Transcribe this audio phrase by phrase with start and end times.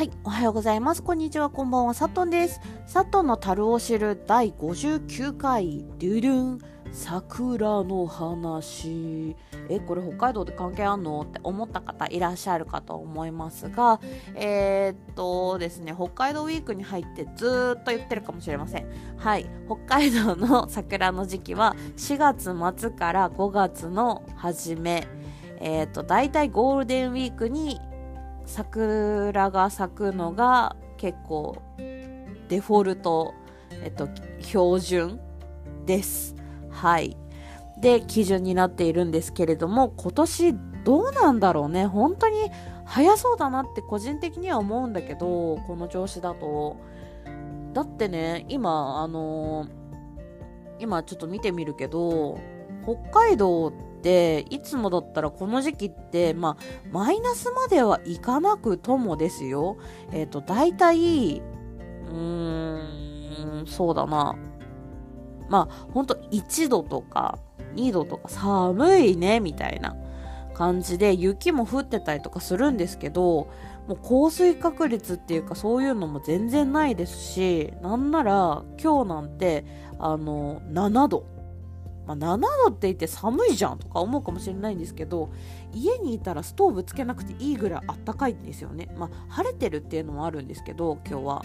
[0.00, 1.02] はい、おはようございます。
[1.02, 2.62] こんにちは、こんばんは、さとんです。
[2.86, 6.58] さとの樽を知る第59回、ドゥルン、
[6.90, 9.36] 桜の話。
[9.68, 11.20] え、これ北海道で関係あんの？
[11.20, 14.00] って思った方いらっしゃるかと思いますが、
[14.36, 18.86] えー、っとですね、北海道ウィークに入ってずっと言ってるかもしれません。
[19.18, 25.06] はい、北海道の桜の時期は4月末から5月の初め、
[25.58, 27.78] えー、っと、大体ゴールデンウィークに
[28.46, 31.56] 桜が咲くのが結構
[32.48, 33.34] デフォルト、
[33.82, 34.08] えっと、
[34.40, 35.20] 標準
[35.86, 36.34] です。
[36.70, 37.16] はい。
[37.80, 40.54] で、基準になっているんですけれども、今年
[40.84, 41.86] どうなんだろうね。
[41.86, 42.50] 本当に
[42.84, 46.76] 早そうだなって個人的には思うんだけど、この調子だと。
[47.72, 49.68] だってね、今、あのー、
[50.80, 52.38] 今ちょっと見てみるけど、
[52.84, 53.89] 北海道って
[54.50, 56.56] いつもだったらこの時期ってまあ
[56.90, 59.76] マイナスまではいかなくともですよ。
[60.12, 64.36] えっ、ー、と大体うーんそうだな。
[65.48, 67.38] まあほんと1度とか
[67.74, 69.96] 2度とか寒いねみたいな
[70.54, 73.48] 感じで雪も降ってたりとかするんですけど
[73.88, 79.64] もう降水確率っていうかそういうのも全然ないですしなんなら今日なんて
[79.98, 81.39] あの7度。
[82.06, 85.30] まあ、7度って言って寒いじゃんとか思うかもしれないんですけど
[85.72, 88.88] 家にいたらストーブつけなくていいぐらいあったかいんですよね。
[88.96, 91.44] まあ、晴れてるっていうのもあるんですけど今日は。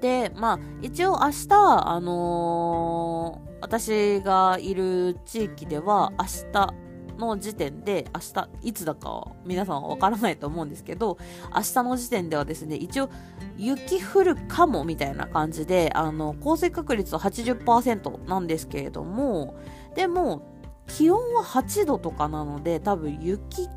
[0.00, 6.83] でまあ一応明日あのー、私がいる地域では明日
[7.26, 11.18] の時点で、明日、いつだか皆さんはわからないと思うんですけど、
[11.54, 13.10] 明日の時点ではですね、一応、
[13.56, 19.54] 雪降るかもみたいな感じで、あの、降水確率は80%なんですけれども、
[19.94, 20.42] でも、
[20.86, 23.68] 気温は8度とかなので、多分雪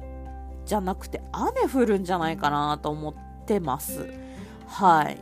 [0.66, 4.08] じゃなくて雨降るんじゃないかなと思ってます。
[4.67, 5.22] はい。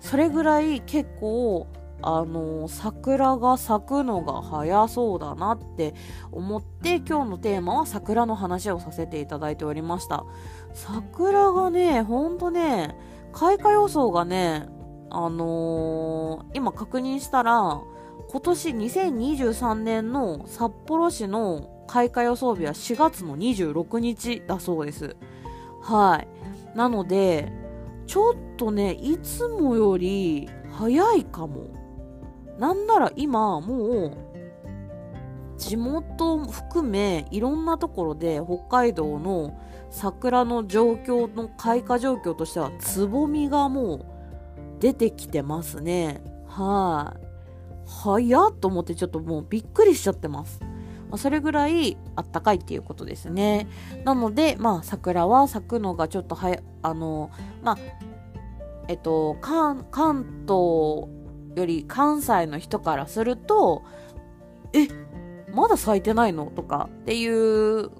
[0.00, 1.66] それぐらい結構
[2.02, 5.94] あの桜が咲くのが早そうだなって
[6.32, 10.24] 思って今日のテーマは桜の話をさせていただいておりました。
[10.74, 12.96] 桜がねほんとね
[13.32, 14.66] 開花予想がね
[15.10, 17.80] あのー、今確認したら
[18.30, 25.16] 今年2023年の札幌市の開花予想日は4月の26日だそうです。
[25.82, 26.28] はい。
[26.76, 27.52] なので
[28.06, 31.79] ちょっとねいつもより早いかも
[32.60, 34.16] なんなら今もう
[35.56, 39.58] 地元含めいろんなところで北海道の
[39.90, 44.06] 桜の状況の開花状況としてはつぼみがもう
[44.78, 46.22] 出てきてますね。
[46.46, 47.26] はい、
[47.86, 50.60] 早っと思ってちょっともうびっくりしちゃってます。
[51.16, 53.68] それぐらいあったかいっていうことですね。
[54.04, 57.30] なので、まあ、桜は咲くのがちょっと早、あの、
[57.62, 57.78] まあ、
[58.88, 59.86] えっと、関
[60.46, 61.08] 東
[61.54, 63.82] より関西の人からすると、
[64.72, 64.88] え、
[65.52, 66.46] まだ咲いてないの？
[66.46, 67.90] とかっていう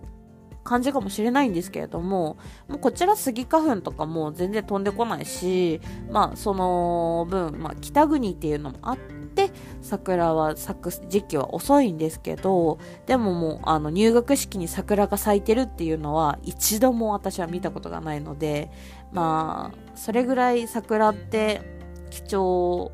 [0.62, 2.36] 感じかもしれないんですけれども、
[2.68, 5.80] もうこちらスギ花粉とかも全然飛んでこないし、
[6.10, 9.50] まあその分、まあ北国っていうのもあって、
[9.80, 18.70] 桜は咲く時期は遅いんですけど、でももうあの入学式に桜が咲いてるっていうのは一度も私は見たことがないので、
[19.12, 21.62] まあそれぐらい桜って
[22.10, 22.92] 貴重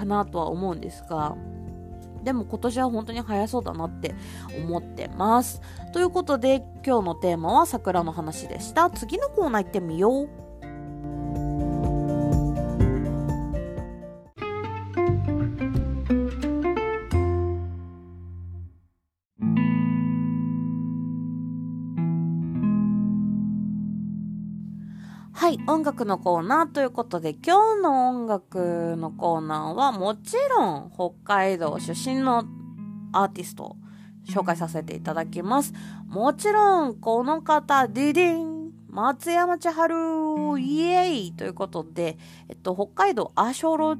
[0.00, 1.36] かなとは思うんですが、
[2.24, 4.14] でも今年は本当に早そうだなって
[4.66, 5.60] 思ってます。
[5.92, 8.90] ということで今日のテーマは桜の話でした。
[8.90, 10.28] 次のコーナー行ってみよう。
[25.40, 32.44] はい、音楽のコーナーということで、今日の音楽のコーナーはもちろん北海道出身の
[33.12, 33.76] アーティストを
[34.28, 35.72] 紹介させていただきます。
[36.06, 39.96] もちろん、この方、ディディン松山千春
[40.58, 42.18] イエーイということで、
[42.50, 43.96] えっと、北海道足寄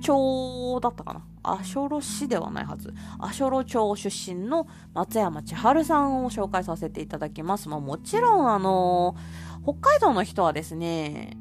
[0.00, 1.24] 町だったかな？
[1.42, 2.94] 足寄市ではないはず。
[3.18, 7.68] 足寄町出身の松山千春さんを紹介させていただきます。
[7.68, 11.36] まあ、もちろん、あのー北海道の人はですね、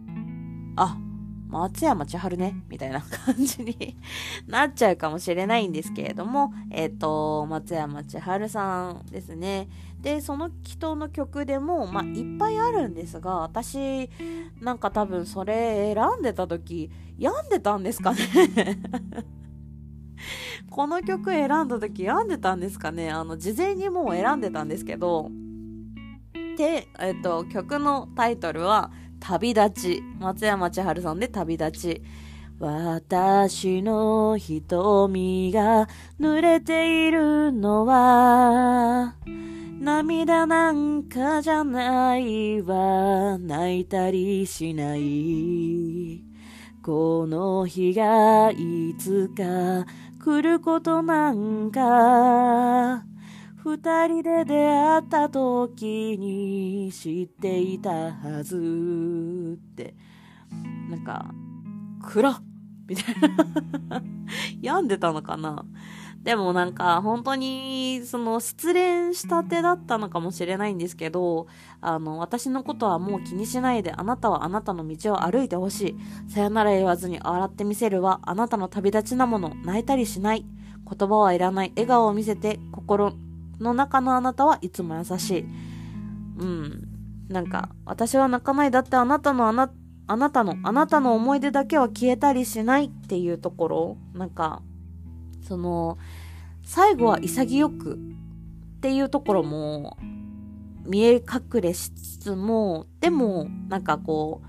[0.76, 0.98] あ、
[1.48, 3.98] 松山千春ね、みたいな感じに
[4.48, 9.70] なっちゃうかもしれないんですけれども、えっ、ー、と、松山千春さんですね。
[10.00, 14.10] で、その人の曲でも、まあ、いっぱいあるんですが、私、
[14.62, 18.20] なんか多分それ選んでた時、病んでたんですかね
[20.70, 23.10] この曲選んだ時病んでたんですかね？
[23.12, 25.30] あの、事前にもう選んでたんですけど、
[26.58, 30.04] て、えっと、曲のタイトルは、旅立ち。
[30.20, 32.04] 松山千春さんで旅立ち。
[32.60, 35.88] 私の瞳が
[36.20, 39.16] 濡れているのは、
[39.80, 46.24] 涙なんかじゃないわ、泣いたりしない。
[46.84, 49.44] この日がいつか
[50.24, 53.04] 来ることなんか、
[53.56, 59.96] 二人で出会った時に知っていたはずって、
[60.92, 61.34] なんか、
[62.04, 62.44] 暗っ
[62.88, 63.16] みたい
[63.90, 64.04] な。
[64.62, 65.66] 病んでたのかな？
[66.24, 71.48] でもなんか本当にその失恋したてだったのかもしれないんですけど、
[71.82, 75.96] あの私のことはもう気にしないであなたはあなたの道を歩いてほし
[76.28, 76.32] い。
[76.32, 79.56] さよなら言わずに笑ってみせるはあなたの旅立ちなもの。
[79.66, 80.46] 泣いたりしない。
[80.88, 81.72] 言葉はいらない。
[81.76, 83.14] 笑顔を見せて心
[83.60, 85.46] の中のあなたはいつも優しい。
[86.38, 86.88] うん。
[87.30, 88.72] なんか私は泣かない。
[88.72, 89.72] だってあなたのあな
[90.08, 94.62] あなたの、あなたの思い出だけは消えたりしないっていうところ、なんか、
[95.42, 95.98] その、
[96.64, 97.98] 最後は潔くっ
[98.82, 99.98] ていうところも
[100.86, 104.48] 見え隠れしつつも、でも、なんかこう、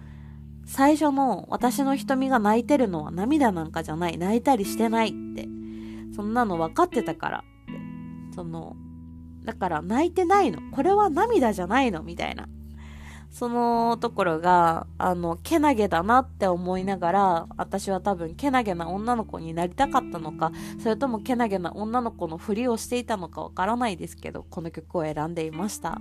[0.64, 5.48] 最初の私の瞳が泣いてるのは涙なんかじゃない、泣いたりしてないって、
[6.14, 7.44] そんなの分かってたから、
[8.34, 8.76] その、
[9.44, 10.60] だから泣いてないの。
[10.72, 12.48] これは涙じゃないのみたいな。
[13.32, 25.98] そのところが、あの、けなげだなって思いながら、私は多分けなげな女の子になりたかったのか、それともけなげな女の子のふりをしていたのかわからないですけど、この曲を選んでいました。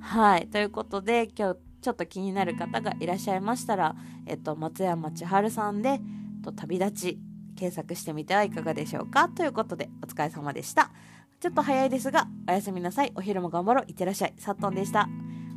[0.00, 0.48] はい。
[0.48, 3.94] ということで、今日ちょっと気になる方がいらっしゃいましたら、
[4.26, 6.00] えっと、松山千春さんで、
[6.42, 7.18] と旅立ち、
[7.54, 9.28] 検索してみてはいかがでしょうか？
[9.28, 10.90] ということで、お疲れ様でした。
[11.38, 13.12] ちょっと早いですが、おやすみなさい。
[13.14, 13.84] お昼も頑張ろう。
[13.86, 14.34] いってらっしゃい。
[14.38, 15.08] さっとんでした。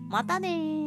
[0.07, 0.84] またね